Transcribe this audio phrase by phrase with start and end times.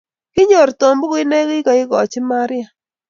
[0.33, 2.67] Kinyor Tom bukuit ne kikaikoch Maria